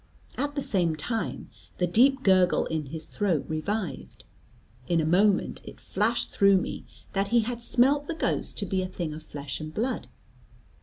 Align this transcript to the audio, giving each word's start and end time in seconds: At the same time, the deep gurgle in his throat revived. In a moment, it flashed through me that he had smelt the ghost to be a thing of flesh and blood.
At 0.35 0.55
the 0.55 0.63
same 0.63 0.95
time, 0.95 1.51
the 1.77 1.85
deep 1.85 2.23
gurgle 2.23 2.65
in 2.65 2.87
his 2.87 3.05
throat 3.07 3.45
revived. 3.47 4.23
In 4.87 4.99
a 4.99 5.05
moment, 5.05 5.61
it 5.63 5.79
flashed 5.79 6.31
through 6.31 6.57
me 6.57 6.85
that 7.13 7.27
he 7.27 7.41
had 7.41 7.61
smelt 7.61 8.07
the 8.07 8.15
ghost 8.15 8.57
to 8.57 8.65
be 8.65 8.81
a 8.81 8.87
thing 8.87 9.13
of 9.13 9.21
flesh 9.21 9.59
and 9.61 9.71
blood. 9.71 10.07